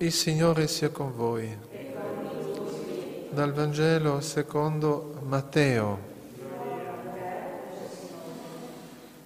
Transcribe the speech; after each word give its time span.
Il 0.00 0.12
Signore 0.12 0.68
sia 0.68 0.90
con 0.90 1.12
voi. 1.12 1.58
Dal 3.30 3.52
Vangelo 3.52 4.20
secondo 4.20 5.14
Matteo. 5.26 5.98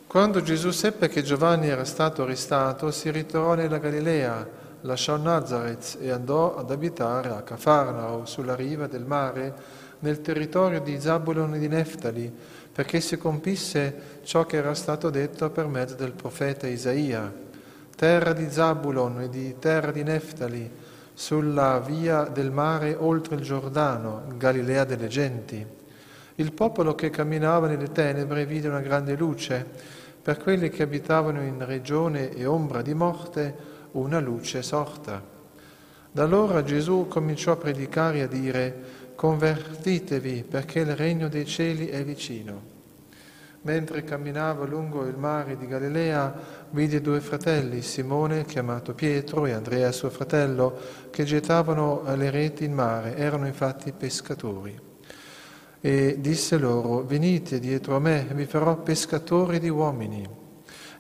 Quando 0.07 0.41
Gesù 0.41 0.71
seppe 0.71 1.09
che 1.09 1.23
Giovanni 1.23 1.69
era 1.69 1.85
stato 1.85 2.23
arrestato, 2.23 2.91
si 2.91 3.11
ritornò 3.11 3.53
nella 3.53 3.77
Galilea, 3.77 4.49
lasciò 4.81 5.19
Nazareth 5.19 5.99
e 6.01 6.11
andò 6.11 6.57
ad 6.57 6.71
abitare 6.71 7.29
a 7.29 7.43
Cafarnao, 7.43 8.25
sulla 8.25 8.55
riva 8.55 8.87
del 8.87 9.05
mare, 9.05 9.55
nel 9.99 10.23
territorio 10.23 10.81
di 10.81 10.99
Zabulon 10.99 11.53
e 11.53 11.59
di 11.59 11.69
Neftali, 11.69 12.35
perché 12.73 13.03
si 13.03 13.19
compisse 13.19 14.21
ciò 14.23 14.47
che 14.47 14.57
era 14.57 14.73
stato 14.73 15.11
detto 15.11 15.51
per 15.51 15.67
mezzo 15.67 15.97
del 15.97 16.13
profeta 16.13 16.67
Isaia 16.67 17.51
terra 18.03 18.33
di 18.33 18.51
Zabulon 18.51 19.21
e 19.21 19.29
di 19.29 19.61
terra 19.61 19.93
di 19.93 20.03
Neftali, 20.03 20.69
sulla 21.15 21.79
via 21.79 22.25
del 22.25 22.51
mare 22.51 22.97
oltre 22.99 23.37
il 23.37 23.43
Giordano, 23.43 24.25
Galilea 24.37 24.83
delle 24.83 25.07
genti. 25.07 25.65
Il 26.35 26.53
popolo 26.53 26.97
che 26.97 27.11
camminava 27.11 27.69
nelle 27.69 27.93
tenebre 27.93 28.45
vide 28.45 28.67
una 28.67 28.81
grande 28.81 29.15
luce, 29.15 29.65
per 30.21 30.39
quelli 30.39 30.69
che 30.69 30.83
abitavano 30.83 31.43
in 31.43 31.65
regione 31.65 32.35
e 32.35 32.45
ombra 32.45 32.83
di 32.83 32.93
morte, 32.93 33.55
una 33.93 34.19
luce 34.19 34.63
sorta. 34.63 35.23
Da 36.11 36.25
allora 36.25 36.65
Gesù 36.65 37.07
cominciò 37.09 37.53
a 37.53 37.57
predicare 37.57 38.19
e 38.19 38.23
a 38.23 38.27
dire, 38.27 38.75
convertitevi 39.15 40.43
perché 40.43 40.81
il 40.81 40.97
regno 40.97 41.29
dei 41.29 41.47
cieli 41.47 41.87
è 41.87 42.03
vicino. 42.03 42.82
Mentre 43.65 44.03
camminava 44.03 44.67
lungo 44.67 45.07
il 45.07 45.17
mare 45.17 45.57
di 45.57 45.69
Galilea, 45.69 46.35
vide 46.71 47.01
due 47.01 47.21
fratelli, 47.21 47.81
Simone, 47.81 48.45
chiamato 48.45 48.93
Pietro, 48.93 49.47
e 49.47 49.53
Andrea, 49.53 49.93
suo 49.93 50.11
fratello, 50.11 50.77
che 51.11 51.23
gettavano 51.23 52.03
le 52.17 52.31
reti 52.31 52.65
in 52.65 52.75
mare. 52.75 53.17
Erano 53.17 53.47
infatti 53.47 53.93
pescatori. 53.93 54.77
E 55.81 56.17
disse 56.19 56.59
loro, 56.59 57.05
venite 57.05 57.61
dietro 57.61 57.95
a 57.95 58.01
me, 58.01 58.27
vi 58.33 58.47
farò 58.47 58.77
pescatori 58.79 59.61
di 59.61 59.69
uomini. 59.69 60.29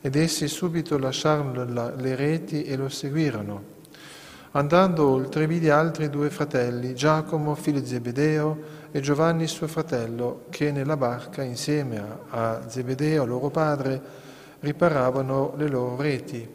Ed 0.01 0.15
essi 0.15 0.47
subito 0.47 0.99
lasciarono 0.99 1.95
le 1.97 2.15
reti 2.15 2.63
e 2.65 2.77
lo 2.77 2.89
seguirono. 2.89 3.81
Andando 4.55 5.08
oltre, 5.08 5.47
vide 5.47 5.70
altri 5.70 6.11
due 6.11 6.28
fratelli, 6.28 6.95
Giacomo, 6.95 7.55
figlio 7.55 7.81
di 7.81 7.86
Zebedeo, 7.86 8.81
e 8.91 9.00
Giovanni 9.00 9.47
suo 9.47 9.67
fratello, 9.67 10.45
che 10.50 10.70
nella 10.70 10.98
barca 10.98 11.42
insieme 11.42 12.05
a 12.28 12.61
Zebedeo, 12.69 13.25
loro 13.25 13.48
padre, 13.48 14.00
riparavano 14.61 15.55
le 15.56 15.69
loro 15.69 15.97
reti, 15.97 16.47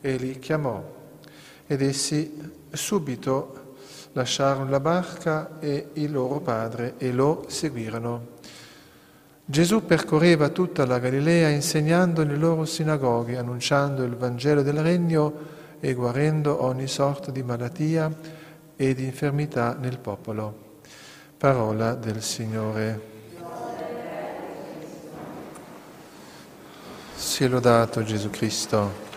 e 0.00 0.16
li 0.16 0.38
chiamò. 0.38 0.80
Ed 1.66 1.82
essi 1.82 2.52
subito 2.70 3.74
lasciarono 4.12 4.70
la 4.70 4.80
barca 4.80 5.58
e 5.58 5.88
il 5.94 6.12
loro 6.12 6.38
padre 6.38 6.94
e 6.98 7.10
lo 7.12 7.44
seguirono. 7.48 8.38
Gesù 9.44 9.84
percorreva 9.84 10.50
tutta 10.50 10.86
la 10.86 11.00
Galilea 11.00 11.48
insegnando 11.48 12.22
nelle 12.22 12.38
loro 12.38 12.64
sinagoghe, 12.64 13.36
annunciando 13.36 14.04
il 14.04 14.14
Vangelo 14.14 14.62
del 14.62 14.80
Regno 14.80 15.58
e 15.80 15.94
guarendo 15.94 16.62
ogni 16.62 16.86
sorta 16.86 17.30
di 17.30 17.42
malattia 17.42 18.12
e 18.76 18.94
di 18.94 19.04
infermità 19.04 19.74
nel 19.74 19.98
popolo. 19.98 20.78
Parola 21.36 21.94
del 21.94 22.22
Signore. 22.22 23.08
Sia 27.14 27.48
lodato 27.48 28.02
Gesù 28.02 28.28
Cristo. 28.28 29.08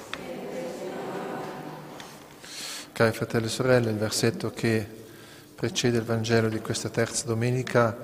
Cari 2.93 3.11
fratelli 3.11 3.45
e 3.45 3.49
sorelle, 3.49 3.89
il 3.89 3.97
versetto 3.97 4.51
che 4.51 4.87
precede 5.55 5.97
il 5.97 6.03
Vangelo 6.03 6.47
di 6.47 6.59
questa 6.59 6.89
terza 6.89 7.25
domenica 7.25 7.97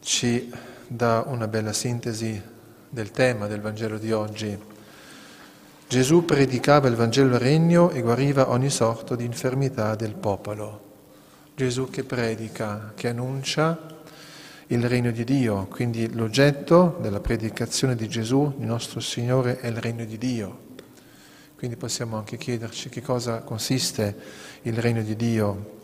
ci 0.00 0.52
dà 0.86 1.24
una 1.26 1.48
bella 1.48 1.72
sintesi 1.72 2.40
del 2.88 3.10
tema 3.10 3.46
del 3.46 3.60
Vangelo 3.60 3.98
di 3.98 4.12
oggi. 4.12 4.74
Gesù 5.88 6.24
predicava 6.24 6.88
il 6.88 6.96
Vangelo 6.96 7.30
del 7.30 7.38
Regno 7.38 7.90
e 7.90 8.00
guariva 8.00 8.50
ogni 8.50 8.70
sorta 8.70 9.14
di 9.14 9.24
infermità 9.24 9.94
del 9.94 10.16
popolo. 10.16 10.82
Gesù 11.54 11.88
che 11.90 12.02
predica, 12.02 12.92
che 12.96 13.06
annuncia 13.06 13.78
il 14.66 14.88
regno 14.88 15.12
di 15.12 15.22
Dio, 15.22 15.66
quindi 15.70 16.12
l'oggetto 16.12 16.98
della 17.00 17.20
predicazione 17.20 17.94
di 17.94 18.08
Gesù, 18.08 18.56
il 18.58 18.66
nostro 18.66 18.98
Signore, 18.98 19.60
è 19.60 19.68
il 19.68 19.76
regno 19.76 20.04
di 20.04 20.18
Dio. 20.18 20.58
Quindi 21.56 21.76
possiamo 21.76 22.16
anche 22.16 22.36
chiederci 22.36 22.88
che 22.88 23.00
cosa 23.00 23.42
consiste 23.42 24.16
il 24.62 24.76
regno 24.78 25.02
di 25.02 25.14
Dio. 25.14 25.82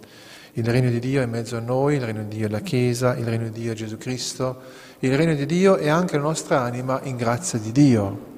Il 0.54 0.64
regno 0.64 0.90
di 0.90 0.98
Dio 0.98 1.20
è 1.20 1.24
in 1.24 1.30
mezzo 1.30 1.56
a 1.56 1.60
noi, 1.60 1.94
il 1.94 2.02
regno 2.02 2.24
di 2.24 2.38
Dio 2.38 2.48
è 2.48 2.50
la 2.50 2.60
Chiesa, 2.60 3.16
il 3.16 3.24
regno 3.24 3.50
di 3.50 3.60
Dio 3.60 3.70
è 3.70 3.76
Gesù 3.76 3.96
Cristo, 3.98 4.62
il 4.98 5.16
regno 5.16 5.36
di 5.36 5.46
Dio 5.46 5.76
è 5.76 5.88
anche 5.88 6.16
la 6.16 6.22
nostra 6.22 6.60
anima 6.60 7.00
in 7.04 7.16
grazia 7.16 7.60
di 7.60 7.70
Dio. 7.70 8.31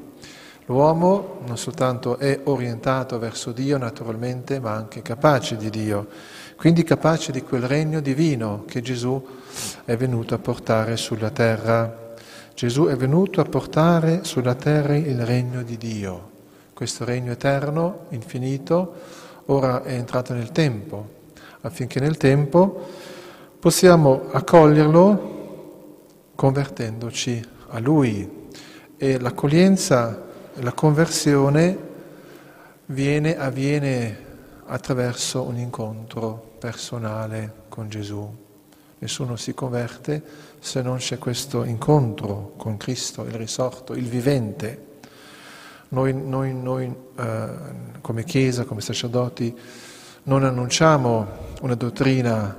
L'uomo 0.66 1.41
non 1.47 1.58
soltanto 1.58 2.16
è 2.16 2.41
orientato 2.44 3.19
verso 3.19 3.52
Dio 3.52 3.76
naturalmente, 3.76 4.60
ma 4.60 4.72
anche 4.72 5.02
capace 5.02 5.56
di 5.56 5.69
Dio. 5.69 6.06
Quindi 6.56 6.84
capace 6.84 7.32
di 7.32 7.42
quel 7.42 7.64
regno 7.64 8.00
divino 8.00 8.64
che 8.66 8.80
Gesù 8.80 9.22
è 9.84 9.94
venuto 9.97 10.34
a 10.34 10.38
portare 10.38 10.97
sulla 10.97 11.28
terra. 11.28 12.14
Gesù 12.54 12.86
è 12.86 12.97
venuto 12.97 13.42
a 13.42 13.44
portare 13.44 14.25
sulla 14.25 14.54
terra 14.54 14.97
il 14.97 15.26
regno 15.26 15.62
di 15.62 15.76
Dio, 15.76 16.30
questo 16.72 17.04
regno 17.04 17.32
eterno, 17.32 18.06
infinito, 18.10 18.94
ora 19.46 19.82
è 19.82 19.92
entrato 19.92 20.32
nel 20.32 20.52
tempo, 20.52 21.08
affinché 21.62 22.00
nel 22.00 22.16
tempo 22.16 22.88
possiamo 23.58 24.28
accoglierlo 24.31 25.32
convertendoci 26.34 27.44
a 27.69 27.78
Lui. 27.81 28.42
E 28.96 29.19
l'accoglienza, 29.19 30.23
la 30.56 30.72
conversione 30.72 31.76
viene, 32.87 33.37
avviene 33.37 34.19
attraverso 34.66 35.42
un 35.42 35.56
incontro 35.56 36.53
personale 36.59 37.53
con 37.69 37.88
Gesù. 37.88 38.42
Nessuno 38.98 39.37
si 39.37 39.53
converte 39.53 40.22
se 40.60 40.81
non 40.81 40.98
c'è 40.98 41.19
questo 41.19 41.64
incontro 41.64 42.54
con 42.56 42.76
Cristo, 42.76 43.25
il 43.25 43.34
risorto, 43.34 43.94
il 43.94 44.06
vivente. 44.09 44.93
Noi, 45.88 46.14
noi, 46.14 46.54
noi 46.54 46.94
eh, 47.19 47.48
come 48.00 48.25
Chiesa, 48.25 48.64
come 48.64 48.81
sacerdoti, 48.81 49.54
non 50.25 50.44
annunciamo 50.44 51.26
una 51.60 51.75
dottrina, 51.75 52.56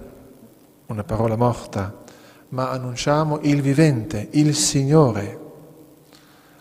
una 0.87 1.03
parola 1.03 1.35
morta, 1.35 2.03
ma 2.49 2.69
annunciamo 2.69 3.39
il 3.41 3.61
vivente, 3.61 4.27
il 4.31 4.53
Signore, 4.55 5.44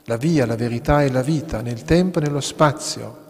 la 0.05 0.17
via, 0.17 0.47
la 0.47 0.57
verità 0.57 1.03
e 1.03 1.11
la 1.11 1.23
vita, 1.23 1.61
nel 1.61 1.83
tempo 1.83 2.19
e 2.19 2.23
nello 2.23 2.41
spazio. 2.41 3.23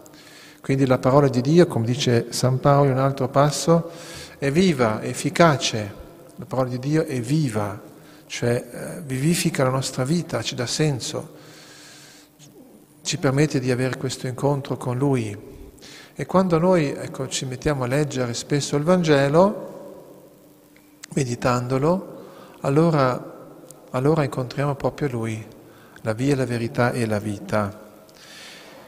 Quindi 0.61 0.85
la 0.85 0.97
parola 0.97 1.27
di 1.27 1.41
Dio, 1.41 1.67
come 1.67 1.85
dice 1.85 2.27
San 2.29 2.59
Paolo 2.59 2.89
in 2.89 2.97
un 2.97 3.03
altro 3.03 3.29
passo, 3.29 3.91
è 4.37 4.51
viva, 4.51 4.99
è 4.99 5.07
efficace. 5.07 6.03
La 6.35 6.45
parola 6.45 6.69
di 6.69 6.79
Dio 6.79 7.05
è 7.05 7.21
viva, 7.21 7.79
cioè 8.25 8.65
eh, 8.71 9.01
vivifica 9.01 9.63
la 9.63 9.69
nostra 9.69 10.03
vita, 10.03 10.41
ci 10.41 10.55
dà 10.55 10.65
senso, 10.65 11.33
ci 13.03 13.17
permette 13.17 13.59
di 13.59 13.71
avere 13.71 13.97
questo 13.97 14.27
incontro 14.27 14.75
con 14.75 14.97
Lui. 14.97 15.53
E 16.13 16.25
quando 16.25 16.57
noi 16.57 16.87
ecco, 16.89 17.27
ci 17.27 17.45
mettiamo 17.45 17.83
a 17.83 17.87
leggere 17.87 18.33
spesso 18.33 18.75
il 18.75 18.83
Vangelo, 18.83 19.73
meditandolo, 21.13 22.23
allora, 22.61 23.33
allora 23.91 24.23
incontriamo 24.23 24.75
proprio 24.75 25.09
Lui, 25.09 25.45
la 26.05 26.13
via, 26.13 26.35
la 26.35 26.45
verità 26.45 26.91
e 26.91 27.07
la 27.07 27.17
vita. 27.17 27.81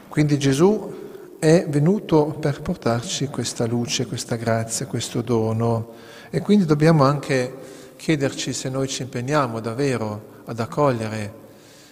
Quindi 0.08 0.38
Gesù 0.38 1.36
è 1.40 1.66
venuto 1.68 2.36
per 2.38 2.62
portarci 2.62 3.26
questa 3.26 3.66
luce, 3.66 4.06
questa 4.06 4.36
grazia, 4.36 4.86
questo 4.86 5.20
dono 5.20 5.94
e 6.30 6.40
quindi 6.40 6.64
dobbiamo 6.64 7.02
anche 7.02 7.52
chiederci 7.96 8.52
se 8.52 8.68
noi 8.68 8.86
ci 8.86 9.02
impegniamo 9.02 9.58
davvero 9.58 10.42
ad 10.44 10.60
accogliere 10.60 11.46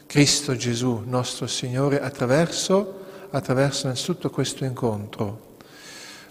Cristo 0.06 0.55
Gesù, 0.55 1.03
nostro 1.05 1.49
Signore, 1.49 2.00
attraverso, 2.00 3.00
attraverso 3.31 3.87
innanzitutto 3.87 4.31
questo 4.31 4.65
incontro. 4.65 5.56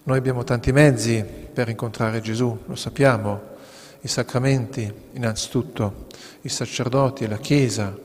Noi 0.04 0.18
abbiamo 0.18 0.46
tanti 0.46 0.72
mezzi 0.72 1.22
per 1.54 1.68
incontrare 1.68 2.22
Gesù, 2.22 2.58
lo 2.66 2.76
sappiamo, 2.76 3.42
i 4.00 4.08
sacramenti 4.08 4.90
innanzitutto, 5.14 6.06
i 6.42 6.50
sacerdoti, 6.50 7.28
la 7.28 7.38
Chiesa, 7.38 8.05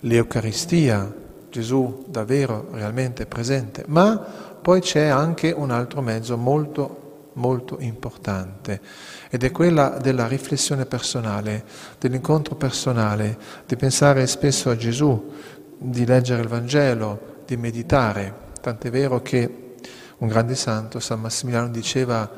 l'Eucaristia, 0.00 1.12
Gesù 1.50 2.04
davvero 2.08 2.68
realmente 2.72 3.26
presente, 3.26 3.84
ma 3.86 4.16
poi 4.60 4.80
c'è 4.80 5.06
anche 5.06 5.50
un 5.50 5.70
altro 5.70 6.02
mezzo 6.02 6.36
molto, 6.36 7.30
molto 7.34 7.78
importante 7.80 8.80
ed 9.30 9.44
è 9.44 9.50
quella 9.50 9.98
della 10.00 10.26
riflessione 10.26 10.84
personale, 10.84 11.64
dell'incontro 11.98 12.54
personale, 12.54 13.38
di 13.66 13.76
pensare 13.76 14.26
spesso 14.26 14.70
a 14.70 14.76
Gesù, 14.76 15.32
di 15.78 16.04
leggere 16.04 16.42
il 16.42 16.48
Vangelo, 16.48 17.36
di 17.46 17.56
meditare. 17.56 18.46
Tant'è 18.60 18.90
vero 18.90 19.22
che 19.22 19.74
un 20.18 20.28
grande 20.28 20.54
santo, 20.54 21.00
San 21.00 21.20
Massimiliano, 21.20 21.68
diceva 21.68 22.30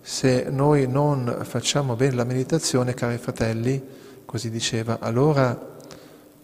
se 0.00 0.46
noi 0.48 0.88
non 0.88 1.40
facciamo 1.42 1.94
bene 1.94 2.14
la 2.14 2.24
meditazione, 2.24 2.94
cari 2.94 3.18
fratelli, 3.18 3.82
così 4.24 4.50
diceva, 4.50 4.98
allora 5.00 5.76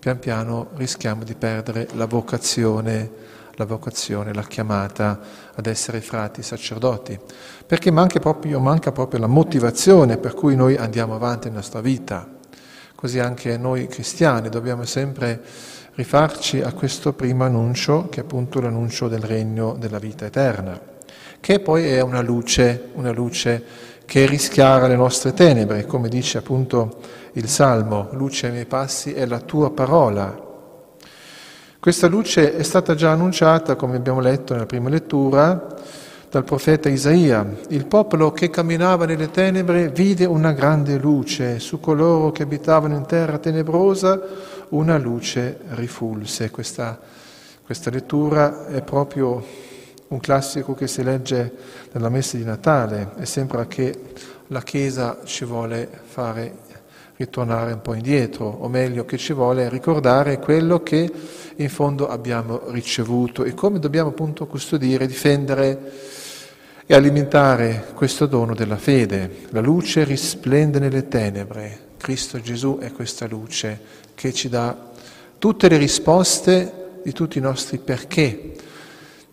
pian 0.04 0.18
piano 0.18 0.66
rischiamo 0.74 1.24
di 1.24 1.34
perdere 1.34 1.88
la 1.94 2.04
vocazione 2.04 3.32
la 3.56 3.64
vocazione, 3.64 4.34
la 4.34 4.42
chiamata 4.42 5.20
ad 5.54 5.66
essere 5.66 6.00
frati 6.00 6.42
sacerdoti, 6.42 7.16
perché 7.64 7.92
manca 7.92 8.18
proprio, 8.18 8.58
manca 8.58 8.90
proprio 8.90 9.20
la 9.20 9.28
motivazione 9.28 10.16
per 10.18 10.34
cui 10.34 10.56
noi 10.56 10.76
andiamo 10.76 11.14
avanti 11.14 11.46
nella 11.46 11.60
nostra 11.60 11.80
vita. 11.80 12.28
Così 12.96 13.20
anche 13.20 13.56
noi 13.56 13.86
cristiani 13.86 14.48
dobbiamo 14.48 14.84
sempre 14.84 15.40
rifarci 15.94 16.60
a 16.60 16.72
questo 16.72 17.12
primo 17.12 17.44
annuncio, 17.44 18.08
che 18.10 18.20
è 18.20 18.24
appunto 18.24 18.60
l'annuncio 18.60 19.06
del 19.06 19.22
regno 19.22 19.76
della 19.78 20.00
vita 20.00 20.26
eterna, 20.26 20.78
che 21.38 21.60
poi 21.60 21.86
è 21.86 22.00
una 22.00 22.22
luce, 22.22 22.88
una 22.94 23.12
luce 23.12 23.62
che 24.04 24.26
rischiara 24.26 24.86
le 24.86 24.96
nostre 24.96 25.32
tenebre, 25.32 25.86
come 25.86 26.08
dice 26.08 26.38
appunto 26.38 26.98
il 27.32 27.48
Salmo, 27.48 28.08
luce 28.12 28.46
ai 28.46 28.52
miei 28.52 28.66
passi 28.66 29.12
è 29.12 29.26
la 29.26 29.40
tua 29.40 29.70
parola, 29.70 30.44
questa 31.84 32.06
luce 32.06 32.56
è 32.56 32.62
stata 32.62 32.94
già 32.94 33.10
annunciata, 33.10 33.76
come 33.76 33.96
abbiamo 33.96 34.20
letto 34.20 34.54
nella 34.54 34.64
prima 34.64 34.88
lettura, 34.88 35.66
dal 36.30 36.42
profeta 36.42 36.88
Isaia. 36.88 37.46
Il 37.68 37.84
popolo 37.84 38.32
che 38.32 38.48
camminava 38.48 39.04
nelle 39.04 39.30
tenebre 39.30 39.90
vide 39.90 40.24
una 40.24 40.52
grande 40.52 40.96
luce, 40.96 41.58
su 41.58 41.80
coloro 41.80 42.32
che 42.32 42.44
abitavano 42.44 42.96
in 42.96 43.04
terra 43.04 43.36
tenebrosa 43.36 44.18
una 44.70 44.96
luce 44.96 45.58
rifulse. 45.72 46.50
Questa, 46.50 46.98
questa 47.62 47.90
lettura 47.90 48.66
è 48.68 48.80
proprio 48.80 49.44
un 50.08 50.20
classico 50.20 50.74
che 50.74 50.86
si 50.86 51.02
legge 51.02 51.52
nella 51.92 52.08
messa 52.08 52.36
di 52.36 52.44
Natale 52.44 53.12
e 53.18 53.26
sembra 53.26 53.66
che 53.66 53.98
la 54.48 54.62
Chiesa 54.62 55.20
ci 55.24 55.44
vuole 55.44 55.88
fare 56.04 56.62
ritornare 57.16 57.72
un 57.72 57.80
po' 57.80 57.94
indietro, 57.94 58.46
o 58.46 58.68
meglio 58.68 59.04
che 59.04 59.16
ci 59.16 59.32
vuole 59.32 59.68
ricordare 59.68 60.38
quello 60.38 60.82
che 60.82 61.10
in 61.56 61.68
fondo 61.68 62.08
abbiamo 62.08 62.62
ricevuto. 62.70 63.44
E 63.44 63.54
come 63.54 63.78
dobbiamo 63.78 64.10
appunto 64.10 64.46
custodire, 64.46 65.06
difendere 65.06 65.92
e 66.86 66.94
alimentare 66.94 67.86
questo 67.94 68.26
dono 68.26 68.54
della 68.54 68.76
fede. 68.76 69.46
La 69.50 69.60
luce 69.60 70.04
risplende 70.04 70.78
nelle 70.78 71.08
tenebre, 71.08 71.92
Cristo 71.96 72.40
Gesù 72.40 72.78
è 72.80 72.92
questa 72.92 73.26
luce 73.26 73.80
che 74.14 74.32
ci 74.32 74.48
dà 74.48 74.92
tutte 75.38 75.68
le 75.68 75.78
risposte 75.78 77.00
di 77.02 77.12
tutti 77.12 77.38
i 77.38 77.40
nostri 77.40 77.78
perché, 77.78 78.52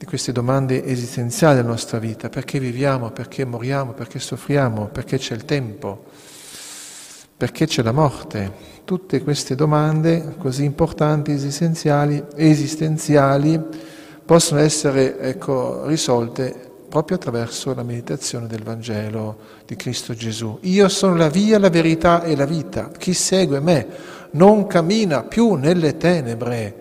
di 0.01 0.07
queste 0.07 0.31
domande 0.31 0.83
esistenziali 0.83 1.57
della 1.57 1.67
nostra 1.67 1.99
vita, 1.99 2.27
perché 2.27 2.57
viviamo, 2.57 3.11
perché 3.11 3.45
moriamo, 3.45 3.91
perché 3.91 4.17
soffriamo, 4.17 4.87
perché 4.87 5.19
c'è 5.19 5.35
il 5.35 5.45
tempo 5.45 6.05
perché 7.41 7.65
c'è 7.65 7.81
la 7.81 7.91
morte? 7.91 8.51
Tutte 8.85 9.23
queste 9.23 9.55
domande 9.55 10.35
così 10.37 10.63
importanti, 10.63 11.31
esistenziali, 11.31 12.23
esistenziali 12.35 13.59
possono 14.23 14.59
essere 14.59 15.19
ecco, 15.19 15.87
risolte 15.87 16.53
proprio 16.87 17.17
attraverso 17.17 17.73
la 17.73 17.81
meditazione 17.81 18.45
del 18.45 18.61
Vangelo 18.61 19.37
di 19.65 19.75
Cristo 19.75 20.13
Gesù. 20.13 20.59
Io 20.61 20.87
sono 20.87 21.15
la 21.15 21.29
via, 21.29 21.57
la 21.57 21.69
verità 21.69 22.21
e 22.21 22.35
la 22.35 22.45
vita. 22.45 22.91
Chi 22.95 23.15
segue 23.15 23.59
me 23.59 23.87
non 24.33 24.67
cammina 24.67 25.23
più 25.23 25.55
nelle 25.55 25.97
tenebre, 25.97 26.75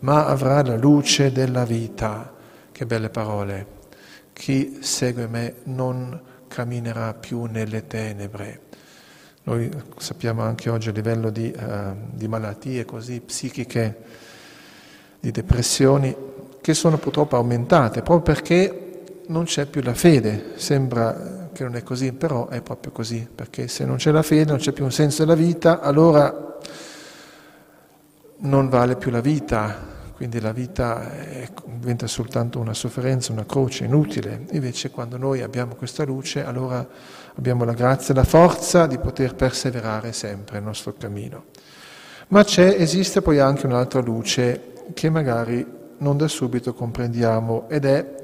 ma 0.00 0.26
avrà 0.26 0.62
la 0.62 0.76
luce 0.76 1.32
della 1.32 1.64
vita. 1.64 2.31
Che 2.72 2.86
belle 2.86 3.10
parole. 3.10 3.66
Chi 4.32 4.78
segue 4.80 5.26
me 5.26 5.56
non 5.64 6.18
camminerà 6.48 7.12
più 7.12 7.44
nelle 7.44 7.86
tenebre. 7.86 8.60
Noi 9.42 9.70
sappiamo 9.98 10.40
anche 10.40 10.70
oggi 10.70 10.88
a 10.88 10.92
livello 10.92 11.28
di, 11.28 11.54
uh, 11.54 11.94
di 12.12 12.26
malattie 12.28 12.86
così 12.86 13.20
psichiche, 13.20 13.96
di 15.20 15.30
depressioni, 15.30 16.16
che 16.62 16.72
sono 16.72 16.96
purtroppo 16.96 17.36
aumentate, 17.36 18.00
proprio 18.00 18.34
perché 18.34 19.02
non 19.26 19.44
c'è 19.44 19.66
più 19.66 19.82
la 19.82 19.94
fede. 19.94 20.52
Sembra 20.54 21.50
che 21.52 21.64
non 21.64 21.76
è 21.76 21.82
così, 21.82 22.12
però 22.14 22.48
è 22.48 22.62
proprio 22.62 22.90
così, 22.90 23.28
perché 23.32 23.68
se 23.68 23.84
non 23.84 23.96
c'è 23.96 24.10
la 24.12 24.22
fede, 24.22 24.50
non 24.50 24.58
c'è 24.58 24.72
più 24.72 24.84
un 24.84 24.92
senso 24.92 25.24
della 25.24 25.36
vita, 25.36 25.80
allora 25.80 26.58
non 28.38 28.68
vale 28.70 28.96
più 28.96 29.10
la 29.10 29.20
vita, 29.20 29.91
quindi 30.22 30.38
la 30.38 30.52
vita 30.52 31.10
è, 31.18 31.48
diventa 31.64 32.06
soltanto 32.06 32.60
una 32.60 32.74
sofferenza, 32.74 33.32
una 33.32 33.44
croce 33.44 33.86
inutile. 33.86 34.44
Invece 34.52 34.92
quando 34.92 35.16
noi 35.16 35.42
abbiamo 35.42 35.74
questa 35.74 36.04
luce, 36.04 36.44
allora 36.44 36.86
abbiamo 37.34 37.64
la 37.64 37.72
grazia 37.72 38.14
la 38.14 38.22
forza 38.22 38.86
di 38.86 38.98
poter 38.98 39.34
perseverare 39.34 40.12
sempre 40.12 40.58
nel 40.58 40.62
nostro 40.62 40.94
cammino. 40.96 41.46
Ma 42.28 42.44
c'è, 42.44 42.76
esiste 42.78 43.20
poi 43.20 43.40
anche 43.40 43.66
un'altra 43.66 44.00
luce 44.00 44.74
che 44.94 45.10
magari 45.10 45.66
non 45.98 46.16
da 46.16 46.28
subito 46.28 46.72
comprendiamo 46.72 47.68
ed 47.68 47.84
è 47.84 48.14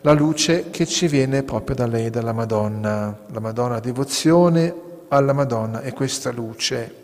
la 0.00 0.12
luce 0.12 0.70
che 0.70 0.86
ci 0.86 1.06
viene 1.06 1.44
proprio 1.44 1.76
da 1.76 1.86
lei, 1.86 2.10
dalla 2.10 2.32
Madonna. 2.32 3.16
La 3.30 3.38
Madonna, 3.38 3.78
devozione 3.78 4.74
alla 5.06 5.32
Madonna 5.32 5.82
è 5.82 5.92
questa 5.92 6.32
luce. 6.32 7.03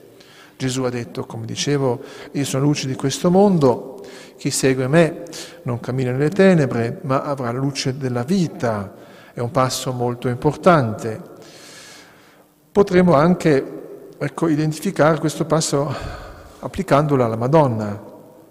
Gesù 0.60 0.82
ha 0.82 0.90
detto, 0.90 1.24
come 1.24 1.46
dicevo, 1.46 2.00
io 2.32 2.44
sono 2.44 2.64
luce 2.64 2.86
di 2.86 2.94
questo 2.94 3.30
mondo, 3.30 4.04
chi 4.36 4.50
segue 4.50 4.88
me 4.88 5.22
non 5.62 5.80
cammina 5.80 6.10
nelle 6.10 6.28
tenebre, 6.28 6.98
ma 7.04 7.22
avrà 7.22 7.50
la 7.50 7.58
luce 7.58 7.96
della 7.96 8.24
vita. 8.24 8.92
È 9.32 9.40
un 9.40 9.50
passo 9.50 9.90
molto 9.94 10.28
importante. 10.28 11.18
Potremmo 12.70 13.14
anche 13.14 14.12
ecco, 14.18 14.48
identificare 14.48 15.18
questo 15.18 15.46
passo 15.46 15.94
applicandolo 16.58 17.24
alla 17.24 17.36
Madonna. 17.36 17.98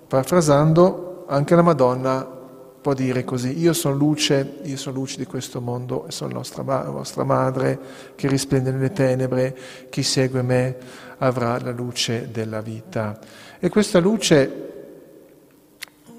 Parafrasando, 0.07 1.25
anche 1.27 1.53
la 1.53 1.61
Madonna 1.61 2.38
può 2.81 2.93
dire 2.93 3.23
così, 3.23 3.59
io 3.59 3.73
sono 3.73 3.95
luce, 3.95 4.59
io 4.63 4.77
sono 4.77 4.97
luce 4.97 5.17
di 5.17 5.25
questo 5.25 5.59
mondo 5.59 6.07
e 6.07 6.11
sono 6.11 6.33
nostra, 6.33 6.63
vostra 6.63 7.23
madre 7.23 7.79
che 8.15 8.27
risplende 8.27 8.71
nelle 8.71 8.91
tenebre, 8.91 9.57
chi 9.89 10.03
segue 10.03 10.41
me 10.41 10.77
avrà 11.17 11.59
la 11.59 11.71
luce 11.71 12.29
della 12.31 12.61
vita. 12.61 13.19
E 13.59 13.69
questa 13.69 13.99
luce 13.99 14.67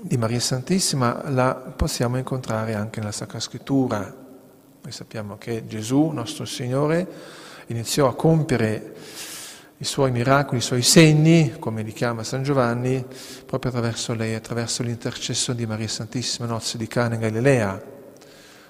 di 0.02 0.16
Maria 0.16 0.40
Santissima 0.40 1.30
la 1.30 1.54
possiamo 1.54 2.16
incontrare 2.16 2.74
anche 2.74 3.00
nella 3.00 3.12
Sacra 3.12 3.40
Scrittura. 3.40 3.98
Noi 4.82 4.92
sappiamo 4.92 5.36
che 5.36 5.66
Gesù, 5.66 6.06
nostro 6.08 6.44
Signore, 6.44 7.06
iniziò 7.66 8.08
a 8.08 8.14
compiere 8.14 8.94
i 9.80 9.84
suoi 9.84 10.10
miracoli, 10.10 10.58
i 10.58 10.62
suoi 10.62 10.82
segni, 10.82 11.54
come 11.58 11.80
li 11.80 11.92
chiama 11.92 12.22
San 12.22 12.42
Giovanni, 12.42 13.02
proprio 13.46 13.70
attraverso 13.70 14.12
lei, 14.12 14.34
attraverso 14.34 14.82
l'intercessione 14.82 15.58
di 15.58 15.64
Maria 15.64 15.88
Santissima, 15.88 16.46
nozze 16.46 16.76
di 16.76 16.86
Cana 16.86 17.14
in 17.14 17.20
Galilea, 17.20 17.82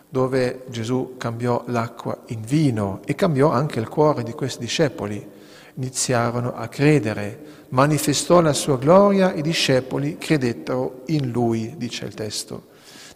dove 0.08 0.62
Gesù 0.68 1.16
cambiò 1.18 1.64
l'acqua 1.66 2.16
in 2.26 2.42
vino 2.42 3.00
e 3.04 3.16
cambiò 3.16 3.50
anche 3.50 3.80
il 3.80 3.88
cuore 3.88 4.22
di 4.22 4.30
questi 4.30 4.60
discepoli 4.60 5.28
iniziarono 5.74 6.54
a 6.54 6.68
credere, 6.68 7.64
manifestò 7.70 8.40
la 8.40 8.52
sua 8.52 8.78
gloria, 8.78 9.32
i 9.32 9.42
discepoli 9.42 10.16
credettero 10.16 11.02
in 11.06 11.32
lui, 11.32 11.74
dice 11.76 12.04
il 12.04 12.14
testo 12.14 12.68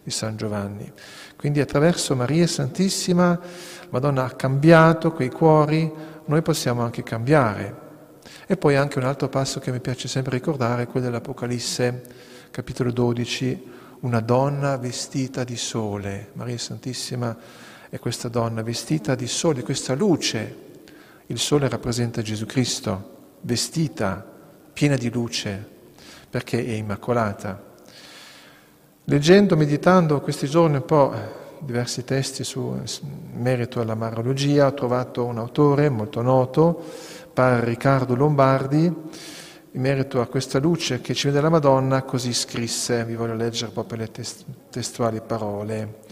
di 0.03 0.11
San 0.11 0.35
Giovanni. 0.35 0.91
Quindi 1.37 1.61
attraverso 1.61 2.13
Maria 2.13 2.45
Santissima, 2.45 3.39
Madonna 3.89 4.25
ha 4.25 4.31
cambiato 4.31 5.13
quei 5.13 5.31
cuori, 5.31 5.89
noi 6.25 6.41
possiamo 6.41 6.81
anche 6.81 7.01
cambiare. 7.01 7.83
E 8.47 8.57
poi 8.57 8.75
anche 8.75 8.99
un 8.99 9.05
altro 9.05 9.27
passo 9.27 9.59
che 9.59 9.71
mi 9.71 9.79
piace 9.79 10.07
sempre 10.07 10.37
ricordare 10.37 10.83
è 10.83 10.87
quello 10.87 11.07
dell'Apocalisse, 11.07 12.03
capitolo 12.51 12.91
12, 12.91 13.71
una 14.01 14.19
donna 14.19 14.77
vestita 14.77 15.43
di 15.43 15.57
sole. 15.57 16.29
Maria 16.33 16.57
Santissima 16.59 17.35
è 17.89 17.97
questa 17.97 18.27
donna 18.27 18.61
vestita 18.61 19.15
di 19.15 19.25
sole, 19.25 19.63
questa 19.63 19.95
luce 19.95 20.63
il 21.25 21.39
sole 21.39 21.67
rappresenta 21.67 22.21
Gesù 22.21 22.45
Cristo, 22.45 23.13
vestita, 23.41 24.23
piena 24.71 24.95
di 24.95 25.09
luce, 25.09 25.67
perché 26.29 26.63
è 26.63 26.73
immacolata. 26.73 27.59
Leggendo, 29.05 29.57
meditando 29.57 30.21
questi 30.21 30.47
giorni 30.47 30.75
un 30.75 30.85
po' 30.85 31.13
diversi 31.61 32.03
testi 32.03 32.43
su 32.43 32.79
merito 33.33 33.81
alla 33.81 33.95
marologia, 33.95 34.67
ho 34.67 34.73
trovato 34.75 35.25
un 35.25 35.39
autore 35.39 35.89
molto 35.89 36.21
noto, 36.21 36.83
padre 37.35 37.65
Riccardo 37.65 38.15
Lombardi, 38.15 38.85
in 38.85 39.81
merito 39.81 40.21
a 40.21 40.27
questa 40.27 40.57
luce 40.57 41.01
che 41.01 41.13
ci 41.13 41.27
vede 41.27 41.41
la 41.41 41.49
Madonna, 41.49 42.03
così 42.03 42.33
scrisse, 42.33 43.03
vi 43.03 43.15
voglio 43.15 43.35
leggere 43.35 43.71
proprio 43.71 43.99
le 43.99 44.09
testuali 44.69 45.21
parole 45.21 46.03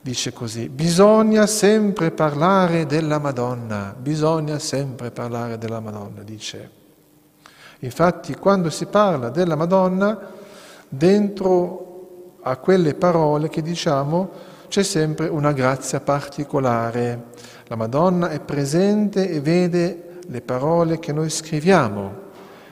dice 0.00 0.32
così, 0.32 0.68
bisogna 0.68 1.46
sempre 1.46 2.12
parlare 2.12 2.86
della 2.86 3.18
Madonna, 3.18 3.94
bisogna 3.98 4.58
sempre 4.58 5.10
parlare 5.10 5.58
della 5.58 5.80
Madonna, 5.80 6.22
dice. 6.22 6.70
Infatti 7.80 8.34
quando 8.36 8.70
si 8.70 8.86
parla 8.86 9.28
della 9.28 9.56
Madonna, 9.56 10.18
dentro 10.88 12.36
a 12.42 12.56
quelle 12.56 12.94
parole 12.94 13.48
che 13.48 13.60
diciamo 13.60 14.30
c'è 14.68 14.82
sempre 14.82 15.28
una 15.28 15.52
grazia 15.52 16.00
particolare. 16.00 17.24
La 17.66 17.76
Madonna 17.76 18.30
è 18.30 18.40
presente 18.40 19.28
e 19.28 19.40
vede 19.40 20.07
le 20.28 20.40
parole 20.40 20.98
che 20.98 21.12
noi 21.12 21.30
scriviamo 21.30 22.26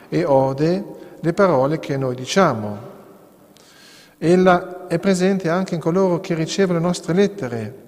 e 0.09 0.23
ode 0.23 0.83
le 1.19 1.33
parole 1.33 1.79
che 1.79 1.97
noi 1.97 2.15
diciamo. 2.15 2.95
Ella 4.17 4.87
è 4.87 4.99
presente 4.99 5.49
anche 5.49 5.75
in 5.75 5.81
coloro 5.81 6.19
che 6.19 6.33
ricevono 6.33 6.79
le 6.79 6.85
nostre 6.85 7.13
lettere 7.13 7.85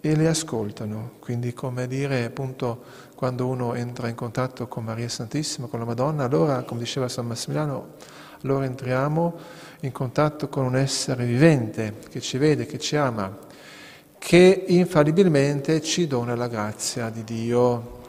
e 0.00 0.14
le 0.14 0.28
ascoltano. 0.28 1.12
Quindi 1.18 1.52
come 1.52 1.86
dire 1.86 2.24
appunto 2.24 2.82
quando 3.14 3.46
uno 3.46 3.74
entra 3.74 4.08
in 4.08 4.14
contatto 4.14 4.68
con 4.68 4.84
Maria 4.84 5.08
Santissima, 5.08 5.66
con 5.66 5.78
la 5.78 5.86
Madonna, 5.86 6.24
allora, 6.24 6.62
come 6.62 6.80
diceva 6.80 7.08
San 7.08 7.26
Massimiliano, 7.26 7.94
allora 8.42 8.66
entriamo 8.66 9.34
in 9.80 9.92
contatto 9.92 10.48
con 10.48 10.64
un 10.64 10.76
essere 10.76 11.24
vivente 11.24 11.94
che 12.10 12.20
ci 12.20 12.36
vede, 12.38 12.66
che 12.66 12.78
ci 12.78 12.96
ama, 12.96 13.36
che 14.18 14.64
infallibilmente 14.68 15.80
ci 15.80 16.06
dona 16.06 16.34
la 16.34 16.48
grazia 16.48 17.08
di 17.08 17.24
Dio. 17.24 18.04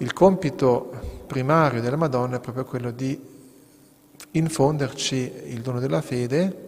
Il 0.00 0.12
compito 0.12 1.24
primario 1.26 1.80
della 1.80 1.96
Madonna 1.96 2.36
è 2.36 2.40
proprio 2.40 2.64
quello 2.64 2.92
di 2.92 3.20
infonderci 4.30 5.32
il 5.46 5.60
dono 5.60 5.80
della 5.80 6.00
fede 6.00 6.66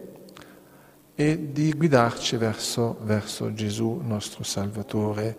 e 1.15 1.53
di 1.53 1.71
guidarci 1.71 2.35
verso, 2.35 2.97
verso 3.03 3.53
Gesù, 3.53 4.01
nostro 4.03 4.43
Salvatore, 4.43 5.37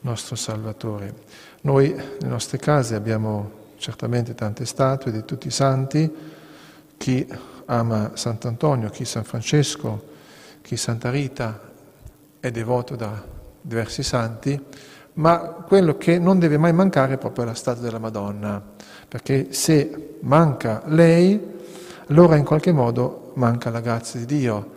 nostro 0.00 0.34
Salvatore. 0.34 1.14
Noi 1.60 1.92
nelle 1.92 2.26
nostre 2.26 2.58
case 2.58 2.96
abbiamo 2.96 3.50
certamente 3.76 4.34
tante 4.34 4.66
statue 4.66 5.12
di 5.12 5.24
tutti 5.24 5.46
i 5.46 5.52
santi, 5.52 6.12
chi 6.96 7.24
ama 7.66 8.10
Sant'Antonio, 8.14 8.90
chi 8.90 9.04
San 9.04 9.22
Francesco, 9.22 10.08
chi 10.60 10.76
Santa 10.76 11.10
Rita 11.10 11.70
è 12.40 12.50
devoto 12.50 12.96
da 12.96 13.24
diversi 13.60 14.02
santi, 14.02 14.60
ma 15.14 15.64
quello 15.66 15.96
che 15.96 16.18
non 16.18 16.38
deve 16.38 16.56
mai 16.56 16.72
mancare 16.72 17.14
è 17.14 17.18
proprio 17.18 17.44
la 17.44 17.54
statua 17.54 17.82
della 17.82 17.98
Madonna, 17.98 18.62
perché 19.08 19.52
se 19.52 20.16
manca 20.20 20.82
lei, 20.86 21.40
allora 22.08 22.36
in 22.36 22.44
qualche 22.44 22.72
modo 22.72 23.32
manca 23.34 23.70
la 23.70 23.80
grazia 23.80 24.20
di 24.20 24.26
Dio. 24.26 24.70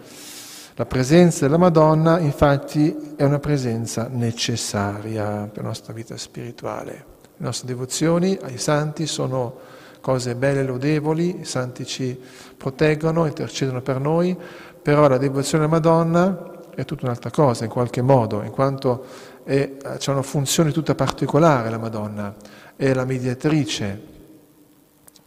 La 0.76 0.86
presenza 0.86 1.46
della 1.46 1.58
Madonna 1.58 2.20
infatti 2.20 3.14
è 3.16 3.24
una 3.24 3.40
presenza 3.40 4.10
necessaria 4.12 5.50
per 5.52 5.64
la 5.64 5.70
nostra 5.70 5.94
vita 5.94 6.18
spirituale. 6.18 7.14
Le 7.22 7.46
nostre 7.46 7.68
devozioni 7.68 8.38
ai 8.42 8.58
santi 8.58 9.08
sono 9.08 9.56
cose 10.02 10.36
belle 10.36 10.60
e 10.60 10.66
lodevoli, 10.66 11.40
i 11.40 11.46
santi 11.46 11.86
ci 11.86 12.20
proteggono, 12.58 13.26
intercedono 13.26 13.82
per 13.82 14.00
noi, 14.02 14.38
però 14.82 15.08
la 15.08 15.18
devozione 15.18 15.64
alla 15.64 15.74
Madonna 15.74 16.55
è 16.76 16.86
tutta 16.86 17.06
un'altra 17.06 17.32
cosa 17.32 17.64
in 17.64 17.70
qualche 17.70 18.02
modo, 18.02 18.44
in 18.44 18.52
quanto 18.52 19.06
ha 19.46 20.12
una 20.12 20.22
funzione 20.22 20.72
tutta 20.72 20.96
particolare 20.96 21.70
la 21.70 21.78
Madonna, 21.78 22.36
è 22.76 22.94
la 22.94 23.06
mediatrice 23.06 24.14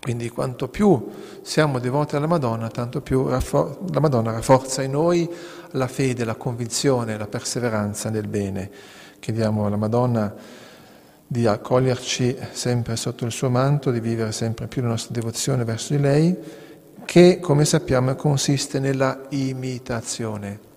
quindi 0.00 0.28
quanto 0.30 0.68
più 0.68 1.08
siamo 1.42 1.80
devoti 1.80 2.16
alla 2.16 2.28
Madonna, 2.28 2.68
tanto 2.68 3.00
più 3.00 3.28
la 3.28 3.42
Madonna 4.00 4.30
rafforza 4.30 4.82
in 4.82 4.92
noi 4.92 5.28
la 5.72 5.88
fede, 5.88 6.24
la 6.24 6.36
convinzione, 6.36 7.18
la 7.18 7.26
perseveranza 7.26 8.08
nel 8.08 8.28
bene. 8.28 8.70
Chiediamo 9.18 9.66
alla 9.66 9.76
Madonna 9.76 10.32
di 11.26 11.46
accoglierci 11.46 12.38
sempre 12.52 12.96
sotto 12.96 13.26
il 13.26 13.32
suo 13.32 13.50
manto, 13.50 13.90
di 13.90 14.00
vivere 14.00 14.32
sempre 14.32 14.66
più 14.68 14.82
la 14.82 14.88
nostra 14.88 15.12
devozione 15.12 15.64
verso 15.64 15.94
di 15.94 16.00
lei, 16.00 16.36
che 17.04 17.40
come 17.40 17.64
sappiamo 17.64 18.14
consiste 18.14 18.78
nella 18.78 19.20
imitazione. 19.30 20.67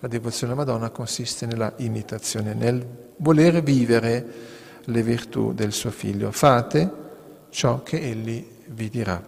La 0.00 0.08
devozione 0.08 0.54
alla 0.54 0.64
Madonna 0.64 0.88
consiste 0.88 1.44
nella 1.44 1.74
imitazione, 1.76 2.54
nel 2.54 2.84
volere 3.16 3.60
vivere 3.60 4.24
le 4.84 5.02
virtù 5.02 5.52
del 5.52 5.72
suo 5.72 5.90
figlio. 5.90 6.32
Fate 6.32 6.90
ciò 7.50 7.82
che 7.82 8.00
egli 8.00 8.46
vi 8.68 8.88
dirà. 8.88 9.22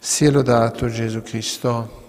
Sia 0.00 0.32
lodato 0.32 0.88
Gesù 0.88 1.22
Cristo. 1.22 1.99